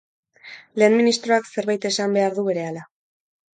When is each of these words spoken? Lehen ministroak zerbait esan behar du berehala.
Lehen 0.83 0.95
ministroak 1.01 1.53
zerbait 1.59 1.87
esan 1.93 2.19
behar 2.19 2.37
du 2.41 2.49
berehala. 2.51 2.85